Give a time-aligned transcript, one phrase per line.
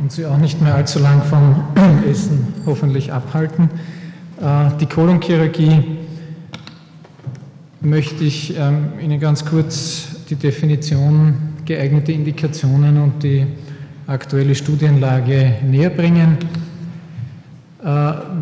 [0.00, 1.64] und Sie auch nicht mehr allzu lang vom
[2.10, 3.68] Essen hoffentlich abhalten.
[4.40, 5.98] Äh, die Kolonchirurgie
[7.80, 11.34] möchte ich ähm, Ihnen ganz kurz die Definition,
[11.64, 13.46] geeignete Indikationen und die
[14.06, 16.38] aktuelle Studienlage näher bringen.
[17.84, 17.86] Äh,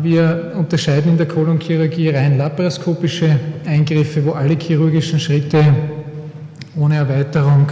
[0.01, 5.63] wir unterscheiden in der Kolonchirurgie rein laparoskopische Eingriffe, wo alle chirurgischen Schritte
[6.75, 7.67] ohne Erweiterung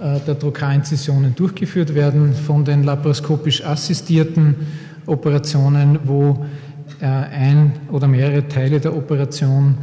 [0.00, 4.54] der Trokarincisionen durchgeführt werden, von den laparoskopisch assistierten
[5.06, 6.46] Operationen, wo
[7.00, 9.74] äh, ein oder mehrere Teile der Operation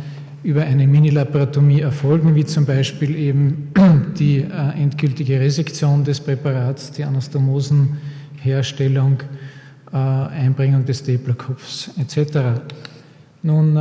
[0.43, 3.71] über eine Minilaparotomie erfolgen, wie zum Beispiel eben
[4.20, 9.18] die äh, endgültige Resektion des Präparats, die Anastomosenherstellung,
[9.90, 12.59] Einbringung des Staplerkopfs etc.
[13.41, 13.79] Nun,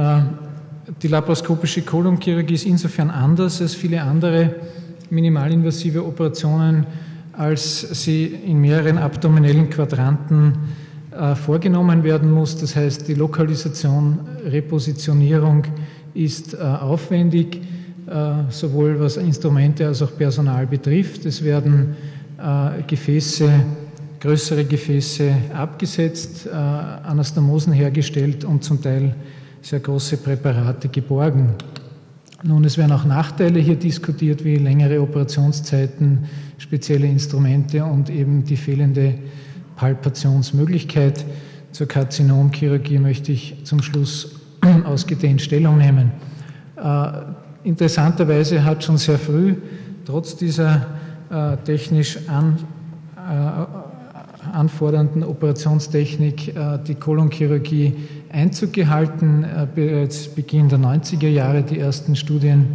[1.03, 4.55] die laparoskopische Kolonchirurgie ist insofern anders als viele andere
[5.11, 6.87] minimalinvasive Operationen,
[7.33, 10.55] als sie in mehreren abdominellen Quadranten
[11.17, 12.59] äh, vorgenommen werden muss.
[12.59, 15.65] Das heißt, die Lokalisation, Repositionierung
[16.13, 17.63] ist äh, aufwendig,
[18.07, 21.25] äh, sowohl was Instrumente als auch Personal betrifft.
[21.25, 21.97] Es werden
[22.87, 23.49] Gefäße,
[24.21, 29.15] größere Gefäße abgesetzt, Anastomosen hergestellt und zum Teil
[29.63, 31.55] sehr große Präparate geborgen.
[32.43, 36.27] Nun, es werden auch Nachteile hier diskutiert, wie längere Operationszeiten,
[36.59, 39.15] spezielle Instrumente und eben die fehlende
[39.77, 41.25] Palpationsmöglichkeit.
[41.73, 44.41] Zur Karzinomchirurgie möchte ich zum Schluss
[44.85, 46.13] ausgedehnt Stellung nehmen.
[46.77, 47.09] Äh,
[47.65, 49.55] interessanterweise hat schon sehr früh,
[50.05, 50.87] trotz dieser
[51.31, 52.59] äh, technisch an,
[53.17, 53.76] äh,
[54.57, 57.95] anfordernden Operationstechnik, äh, die Kolonchirurgie
[58.33, 62.67] Einzug gehalten, äh, bereits Beginn der 90er Jahre die ersten Studien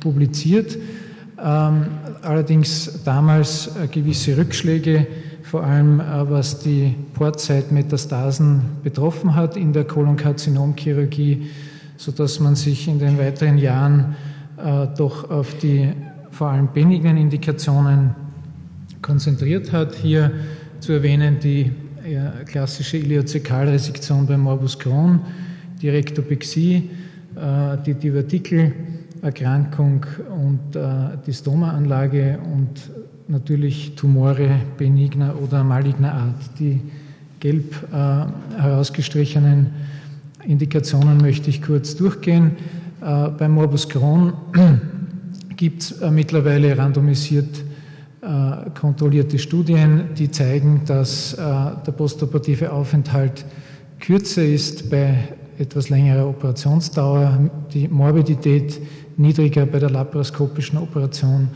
[0.00, 0.76] publiziert.
[1.40, 1.86] Ähm,
[2.22, 5.06] allerdings damals äh, gewisse Rückschläge,
[5.44, 11.46] vor allem was die Portzeitmetastasen betroffen hat in der Kolonkarzinomchirurgie,
[11.96, 14.14] sodass man sich in den weiteren Jahren
[14.98, 15.88] doch auf die
[16.30, 18.14] vor allem benignen Indikationen
[19.00, 19.94] konzentriert hat.
[19.94, 20.32] Hier
[20.80, 21.70] zu erwähnen die
[22.46, 25.20] klassische Iliozekalresektion bei Morbus Crohn,
[25.80, 26.90] die Rektopexie,
[27.36, 32.90] äh, die Divertikelerkrankung und äh, die Stomaanlage und
[33.28, 36.50] natürlich Tumore benigner oder maligner Art.
[36.58, 36.82] Die
[37.40, 38.26] gelb äh,
[38.60, 39.70] herausgestrichenen
[40.44, 42.52] Indikationen möchte ich kurz durchgehen.
[43.00, 44.32] Bei Morbus Crohn
[45.56, 47.62] gibt es mittlerweile randomisiert äh,
[48.78, 53.44] kontrollierte Studien, die zeigen, dass äh, der postoperative Aufenthalt
[54.00, 55.14] kürzer ist bei
[55.58, 58.80] etwas längerer Operationsdauer, die Morbidität
[59.16, 61.48] niedriger bei der laparoskopischen Operation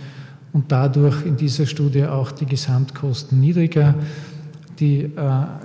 [0.53, 3.95] und dadurch in dieser Studie auch die Gesamtkosten niedriger.
[4.81, 5.11] Die äh,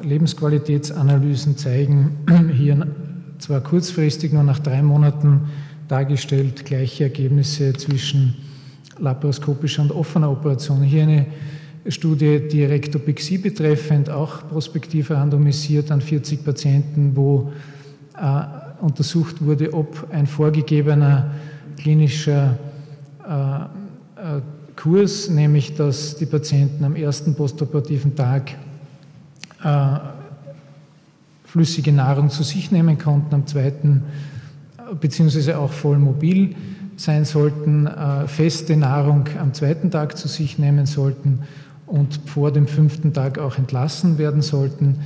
[0.03, 2.17] Lebensqualitätsanalysen zeigen
[2.53, 2.85] hier
[3.40, 5.41] zwar kurzfristig, nur nach drei Monaten
[5.88, 8.35] dargestellt, gleiche Ergebnisse zwischen
[9.00, 10.81] laparoskopischer und offener Operation.
[10.81, 11.25] Hier eine
[11.88, 17.52] Studie, die Rektopexie betreffend, auch prospektiv randomisiert an 40 Patienten, wo
[18.18, 21.31] äh, untersucht wurde, ob ein vorgegebener
[21.78, 22.58] klinischer
[23.28, 23.62] äh,
[24.38, 24.41] äh,
[24.75, 28.52] Kurs, nämlich dass die Patienten am ersten postoperativen Tag
[29.64, 30.00] äh,
[31.46, 34.03] flüssige Nahrung zu sich nehmen konnten, am zweiten
[35.00, 36.56] beziehungsweise auch voll mobil
[36.98, 41.40] sein sollten, äh, feste Nahrung am zweiten Tag zu sich nehmen sollten
[41.86, 45.00] und vor dem fünften Tag auch entlassen werden sollten,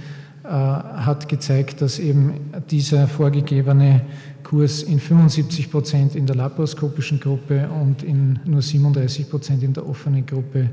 [0.43, 2.33] äh, hat gezeigt, dass eben
[2.69, 4.01] dieser vorgegebene
[4.43, 9.87] Kurs in 75 Prozent in der laparoskopischen Gruppe und in nur 37 Prozent in der
[9.87, 10.69] offenen Gruppe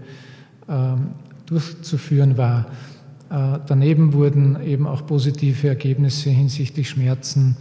[0.69, 1.09] ähm,
[1.47, 2.67] durchzuführen war.
[3.31, 7.57] Äh, daneben wurden eben auch positive Ergebnisse hinsichtlich Schmerzen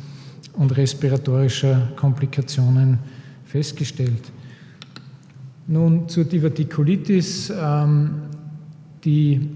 [0.57, 2.99] und respiratorischer Komplikationen
[3.45, 4.31] festgestellt.
[5.67, 8.21] Nun zur Divertikulitis, ähm,
[9.03, 9.49] die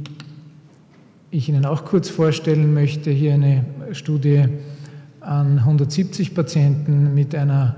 [1.32, 3.10] ich Ihnen auch kurz vorstellen möchte.
[3.10, 4.46] Hier eine Studie
[5.22, 7.76] an 170 Patienten mit einer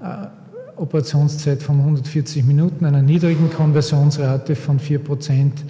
[0.00, 0.26] äh,
[0.76, 5.64] Operationszeit von 140 Minuten, einer niedrigen Konversionsrate von 4 Prozent,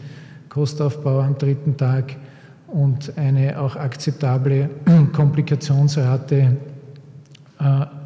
[0.48, 2.16] Kostaufbau am dritten Tag
[2.68, 4.70] und eine auch akzeptable
[5.12, 6.56] Komplikationsrate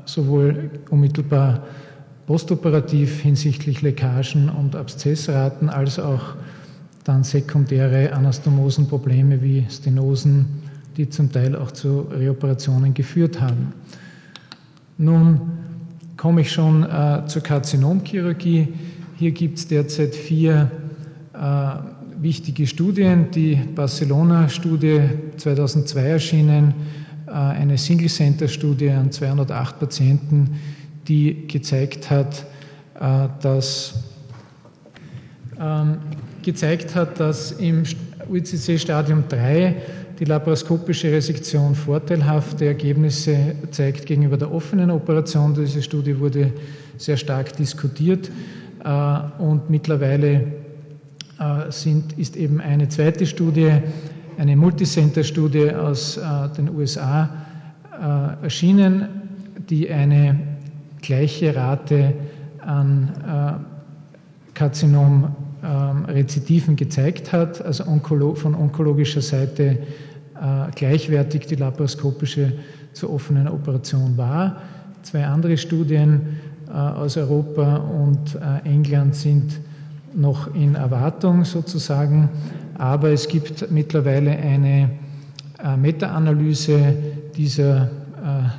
[0.05, 1.62] sowohl unmittelbar
[2.26, 6.35] postoperativ hinsichtlich Leckagen und Abszessraten als auch
[7.05, 10.62] dann sekundäre Anastomosenprobleme wie Stenosen,
[10.97, 13.73] die zum Teil auch zu Reoperationen geführt haben.
[14.99, 15.41] Nun
[16.17, 18.69] komme ich schon äh, zur Karzinomchirurgie.
[19.17, 20.70] Hier gibt es derzeit vier
[21.32, 23.31] äh, wichtige Studien.
[23.31, 25.00] Die Barcelona-Studie
[25.37, 30.58] 2002 erschienen, äh, eine Single-Center-Studie an 208 Patienten,
[31.08, 32.44] die gezeigt hat,
[33.00, 33.94] äh, dass,
[35.61, 35.99] ähm,
[36.43, 37.82] gezeigt hat, dass im
[38.28, 39.76] UCC Stadium 3
[40.19, 45.55] die laparoskopische Resektion vorteilhafte Ergebnisse zeigt gegenüber der offenen Operation.
[45.55, 46.52] Diese Studie wurde
[46.96, 48.31] sehr stark diskutiert
[48.84, 50.52] äh, und mittlerweile
[51.38, 53.70] äh, sind, ist eben eine zweite Studie,
[54.38, 56.22] eine Multicenter-Studie aus äh,
[56.56, 57.28] den USA
[58.42, 59.08] erschienen,
[59.70, 60.38] die eine
[61.00, 62.12] gleiche Rate
[62.60, 63.64] an
[64.52, 65.34] Karzinom
[65.64, 67.84] ähm, Rezidiven gezeigt hat, also
[68.34, 69.78] von onkologischer Seite
[70.74, 72.52] gleichwertig die laparoskopische
[72.92, 74.60] zur offenen Operation war.
[75.00, 76.36] Zwei andere Studien
[76.70, 79.58] aus Europa und England sind
[80.16, 82.30] noch in Erwartung sozusagen,
[82.78, 84.90] aber es gibt mittlerweile eine
[85.62, 86.94] äh, Meta-Analyse
[87.36, 87.88] dieser äh,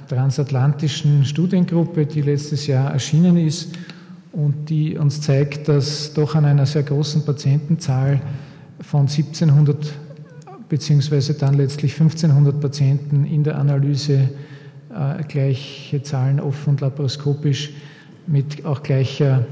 [0.07, 3.75] transatlantischen Studiengruppe, die letztes Jahr erschienen ist
[4.31, 8.21] und die uns zeigt, dass doch an einer sehr großen Patientenzahl
[8.79, 9.93] von 1700
[10.69, 14.29] beziehungsweise dann letztlich 1500 Patienten in der Analyse
[14.93, 17.71] äh, gleiche Zahlen offen und laparoskopisch
[18.27, 19.45] mit auch gleicher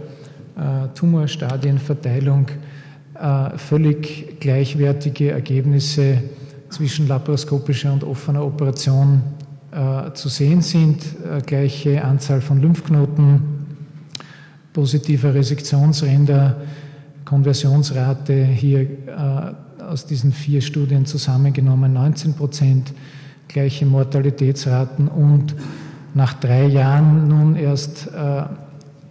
[0.94, 2.48] Tumorstadienverteilung
[3.16, 6.22] äh, völlig gleichwertige Ergebnisse
[6.70, 9.22] zwischen laparoskopischer und offener Operation
[9.72, 11.04] äh, zu sehen sind.
[11.46, 13.42] Gleiche Anzahl von Lymphknoten,
[14.74, 16.62] positiver Resektionsränder,
[17.26, 18.88] Konversionsrate hier
[19.80, 22.94] aus diesen vier Studien zusammengenommen 19 Prozent,
[23.48, 25.56] gleiche Mortalitätsraten und
[26.14, 28.10] nach drei Jahren nun erst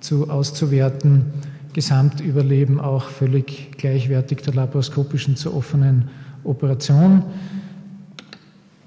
[0.05, 1.33] zu, auszuwerten.
[1.73, 6.09] Gesamtüberleben auch völlig gleichwertig der laparoskopischen zur offenen
[6.45, 7.25] Operation,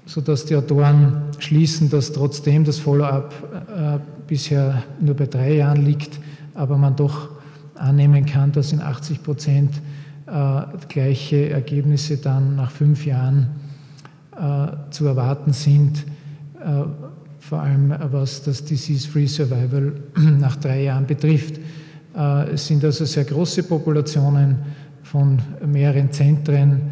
[0.06, 3.34] sodass die Autoren schließen, dass trotzdem das Follow-up
[3.68, 6.18] äh, bisher nur bei drei Jahren liegt,
[6.54, 7.28] aber man doch
[7.74, 9.74] annehmen kann, dass in 80 Prozent
[10.26, 13.48] äh, gleiche Ergebnisse dann nach fünf Jahren
[14.34, 16.06] äh, zu erwarten sind
[16.60, 16.84] äh,
[17.48, 19.92] vor allem was das Disease-Free Survival
[20.38, 21.58] nach drei Jahren betrifft.
[22.14, 24.58] Äh, es sind also sehr große Populationen
[25.02, 26.82] von mehreren Zentren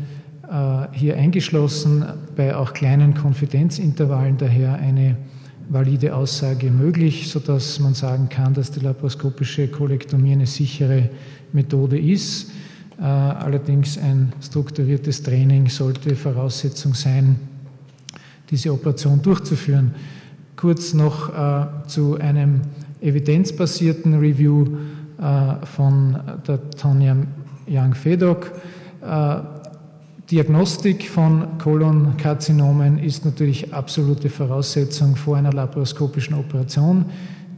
[0.50, 5.19] äh, hier eingeschlossen, bei auch kleinen Konfidenzintervallen daher eine
[5.69, 11.11] valide Aussage möglich, sodass man sagen kann, dass die laparoskopische Kolektomie eine sichere
[11.53, 12.50] Methode ist.
[12.99, 17.37] Äh, allerdings ein strukturiertes Training sollte Voraussetzung sein,
[18.49, 19.93] diese Operation durchzuführen
[20.56, 22.62] kurz noch äh, zu einem
[23.00, 24.67] evidenzbasierten Review
[25.19, 27.17] äh, von der Tanja
[27.69, 28.53] Young-Fedok.
[29.03, 29.37] Äh,
[30.31, 37.05] Diagnostik von Kolonkarzinomen ist natürlich absolute Voraussetzung vor einer laparoskopischen Operation.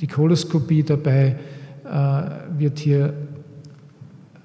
[0.01, 1.37] Die Koloskopie dabei
[1.85, 3.15] äh, wird hier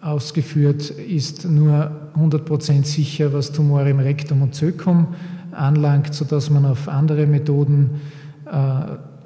[0.01, 5.07] ausgeführt, ist nur 100% sicher, was Tumore im Rektum und Zökum
[5.51, 8.01] anlangt, sodass man auf andere Methoden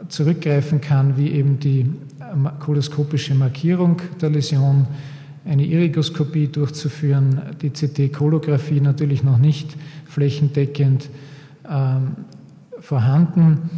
[0.09, 1.85] zurückgreifen kann, wie eben die
[2.59, 4.87] koloskopische Markierung der Läsion,
[5.45, 11.09] eine Irigoskopie durchzuführen, die CT-Kolographie natürlich noch nicht flächendeckend
[11.69, 12.15] ähm,
[12.79, 13.69] vorhanden.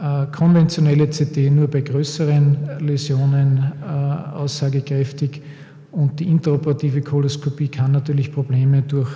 [0.00, 5.42] Äh, konventionelle CT nur bei größeren Läsionen äh, aussagekräftig
[5.90, 9.10] und die interoperative Koloskopie kann natürlich Probleme durch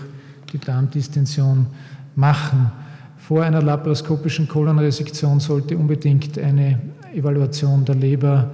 [0.52, 1.66] die Darmdistension
[2.14, 2.70] machen.
[3.16, 6.78] Vor einer laparoskopischen Kolonresektion sollte unbedingt eine
[7.14, 8.50] Evaluation der Leber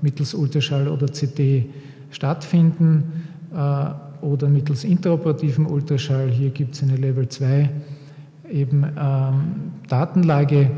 [0.00, 1.64] mittels Ultraschall oder CT
[2.10, 6.28] stattfinden äh, oder mittels interoperativem Ultraschall.
[6.28, 7.70] Hier gibt es eine Level 2
[8.50, 9.42] eben ähm,
[9.88, 10.70] Datenlage,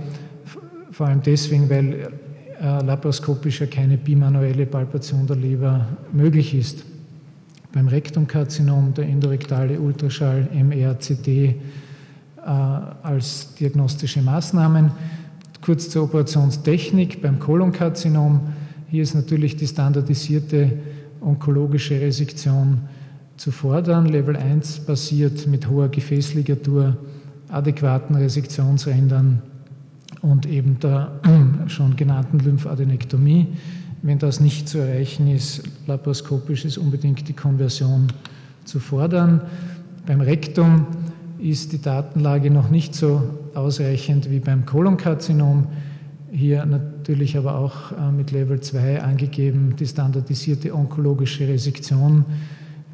[0.93, 2.09] vor allem deswegen, weil
[2.63, 6.85] äh, laparoskopisch ja keine bimanuelle Palpation der Leber möglich ist.
[7.73, 11.55] Beim Rektumkarzinom der endorektale Ultraschall, MR, CT, äh,
[12.45, 14.91] als diagnostische Maßnahmen.
[15.61, 18.41] Kurz zur Operationstechnik beim Kolonkarzinom.
[18.91, 20.73] Hier ist natürlich die standardisierte
[21.21, 22.83] onkologische Resektion
[23.37, 24.07] zu fordern.
[24.07, 26.97] Level 1 basiert mit hoher Gefäßligatur,
[27.49, 29.43] adäquaten Resektionsrändern
[30.21, 31.13] und eben der
[31.67, 33.49] schon genannten Lymphadenektomie.
[34.03, 38.09] Wenn das nicht zu erreichen ist, laparoskopisch ist unbedingt die Konversion
[38.65, 39.41] zu fordern.
[40.07, 40.87] Beim Rektum
[41.51, 43.23] ist die Datenlage noch nicht so
[43.55, 45.67] ausreichend wie beim Kolonkarzinom.
[46.33, 52.25] Hier natürlich aber auch äh, mit Level 2 angegeben die standardisierte onkologische Resektion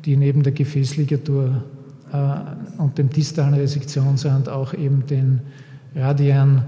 [0.05, 1.63] die neben der Gefäßligatur
[2.13, 5.41] äh, und dem distalen Resektionsrand auch eben den
[5.95, 6.63] radiären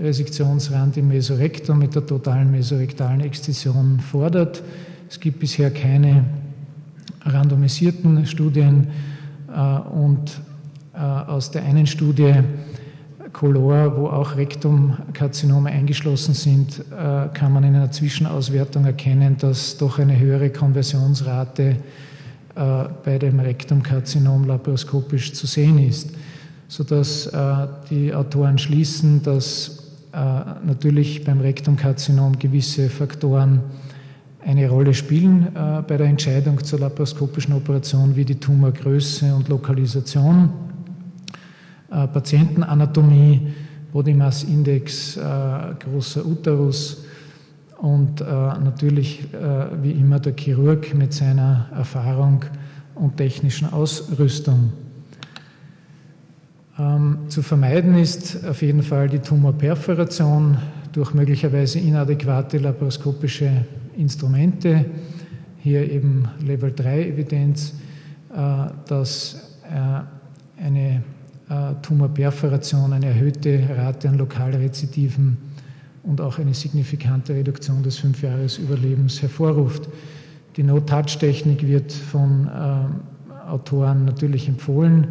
[0.00, 4.62] Resektionsrand im Mesorektum mit der totalen mesorektalen Exzision fordert.
[5.08, 6.24] Es gibt bisher keine
[7.22, 8.88] randomisierten Studien
[9.54, 10.40] äh, und
[10.96, 12.34] aus der einen Studie
[13.32, 19.98] Color, wo auch Rektumkarzinome eingeschlossen sind, äh, kann man in einer Zwischenauswertung erkennen, dass doch
[19.98, 21.76] eine höhere Konversionsrate
[22.54, 26.10] bei dem Rektumkarzinom laparoskopisch zu sehen ist,
[26.68, 27.28] sodass
[27.90, 33.60] die Autoren schließen, dass natürlich beim Rektumkarzinom gewisse Faktoren
[34.46, 40.44] eine Rolle spielen äh, bei der Entscheidung zur laparoskopischen Operation wie die Tumorgröße und Lokalisation,
[40.44, 40.63] äh,
[42.06, 43.52] Patientenanatomie,
[43.92, 45.20] Body Mass Index, äh,
[45.78, 47.04] großer Uterus
[47.78, 52.44] und äh, natürlich äh, wie immer der Chirurg mit seiner Erfahrung
[52.94, 54.72] und technischen Ausrüstung.
[56.78, 60.56] Ähm, zu vermeiden ist auf jeden Fall die Tumorperforation
[60.92, 63.64] durch möglicherweise inadäquate laparoskopische
[63.96, 64.84] Instrumente,
[65.60, 67.74] hier eben Level 3 Evidenz,
[68.34, 71.02] äh, dass äh, eine
[71.48, 75.36] äh, Tumorperforation eine erhöhte Rate an Lokalrezidiven
[76.02, 79.88] und auch eine signifikante Reduktion des Fünfjahresüberlebens hervorruft.
[80.56, 82.48] Die No-Touch-Technik wird von
[83.48, 85.08] Autoren natürlich empfohlen.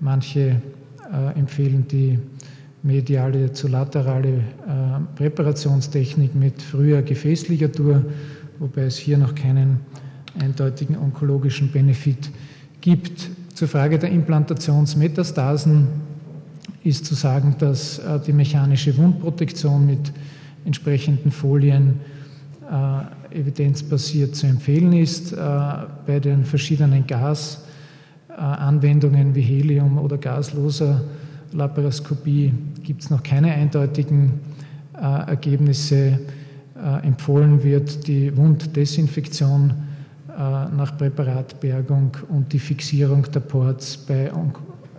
[0.00, 0.62] Manche
[1.34, 2.18] empfehlen die
[2.82, 4.40] mediale zu laterale äh,
[5.16, 8.04] Präparationstechnik mit früher Gefäßligatur,
[8.58, 9.80] wobei es hier noch keinen
[10.40, 12.30] eindeutigen onkologischen Benefit
[12.80, 13.30] gibt.
[13.58, 15.88] Zur Frage der Implantationsmetastasen
[16.84, 20.12] ist zu sagen, dass äh, die mechanische Wundprotektion mit
[20.64, 21.98] entsprechenden Folien
[22.70, 23.00] äh,
[23.36, 25.32] evidenzbasiert zu empfehlen ist.
[25.32, 25.36] Äh,
[26.06, 31.02] bei den verschiedenen Gasanwendungen wie Helium oder gasloser
[31.52, 34.34] Laparoskopie gibt es noch keine eindeutigen
[34.92, 36.20] Ergebnisse.
[37.02, 39.87] Empfohlen wird die Wunddesinfektion
[40.38, 44.30] nach Präparatbergung und die Fixierung der Ports bei,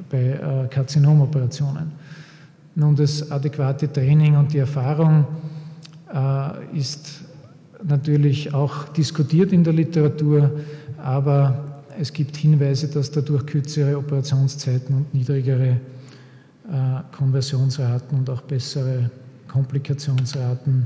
[0.10, 1.92] bei äh, Karzinomoperationen.
[2.76, 5.26] Nun, das adäquate Training und die Erfahrung
[6.14, 7.22] äh, ist
[7.84, 10.52] natürlich auch diskutiert in der Literatur,
[10.98, 15.78] aber es gibt Hinweise, dass dadurch kürzere Operationszeiten und niedrigere äh,
[17.16, 19.10] Konversionsraten und auch bessere
[19.48, 20.86] Komplikationsraten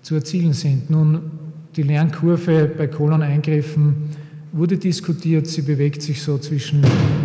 [0.00, 0.90] zu erzielen sind.
[0.90, 1.41] Nun,
[1.76, 4.10] die Lernkurve bei Koloneingriffen
[4.52, 5.46] wurde diskutiert.
[5.46, 6.82] Sie bewegt sich so zwischen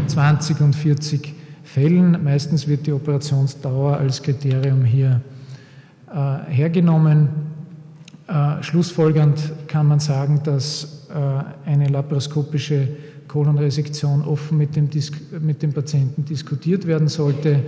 [0.08, 2.24] 20 und 40 Fällen.
[2.24, 5.22] Meistens wird die Operationsdauer als Kriterium hier
[6.10, 7.27] äh, hergenommen.
[8.27, 9.38] Äh, schlussfolgernd
[9.68, 12.88] kann man sagen, dass äh, eine laparoskopische
[13.27, 14.89] Kolonresektion offen mit dem,
[15.42, 17.63] mit dem Patienten diskutiert werden sollte.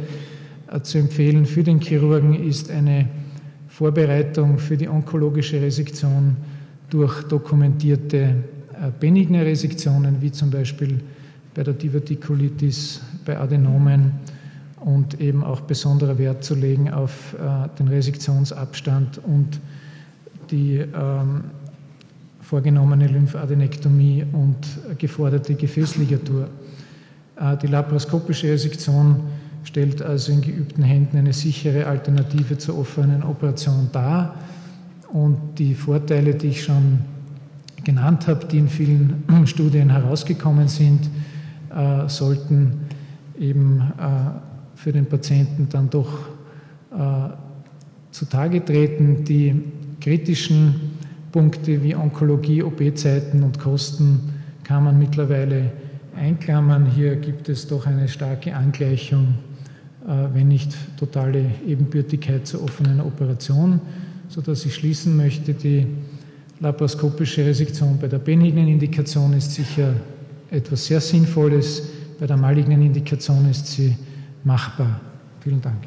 [0.72, 3.10] Äh, zu empfehlen für den Chirurgen ist eine
[3.68, 6.38] Vorbereitung für die onkologische Resektion
[6.90, 8.36] durch dokumentierte äh,
[9.00, 11.00] benigne Resektionen, wie zum Beispiel
[11.54, 14.14] bei der Divertikulitis, bei Adenomen
[14.80, 19.60] und eben auch besonderer Wert zu legen auf äh, den Resektionsabstand und
[20.52, 21.44] die ähm,
[22.42, 24.58] vorgenommene Lymphadenektomie und
[24.98, 26.48] geforderte Gefäßligatur.
[27.36, 29.18] Äh, die laparoskopische Resektion
[29.64, 34.36] stellt also in geübten Händen eine sichere Alternative zur offenen Operation dar.
[35.12, 37.00] Und die Vorteile, die ich schon
[37.84, 41.10] genannt habe, die in vielen Studien herausgekommen sind,
[41.76, 42.82] äh, sollten
[43.40, 46.10] eben äh, für den Patienten dann doch
[48.10, 49.24] zutage treten.
[49.24, 49.64] Die
[50.02, 50.74] kritischen
[51.32, 55.72] Punkte wie Onkologie, OP-Zeiten und Kosten kann man mittlerweile
[56.16, 56.88] einklammern.
[56.88, 59.36] Hier gibt es doch eine starke Angleichung,
[60.08, 63.80] äh, wenn nicht totale Ebenbürtigkeit zur offenen Operation,
[64.30, 65.86] sodass ich schließen möchte, die
[66.60, 69.94] laparoskopische Resektion bei der benignen Indikation ist sicher
[70.52, 71.84] etwas sehr Sinnvolles,
[72.20, 73.96] bei der malignen Indikation ist sie
[74.44, 75.00] machbar.
[75.42, 75.78] Vielen Dank.